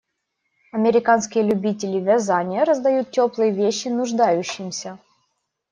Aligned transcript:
Американские 0.71 1.43
любители 1.43 1.99
вязания 1.99 2.65
раздают 2.65 3.11
теплые 3.11 3.51
вещи 3.51 3.87
нуждающимся 3.87 4.97